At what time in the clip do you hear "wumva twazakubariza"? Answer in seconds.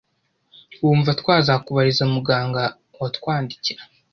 0.81-2.03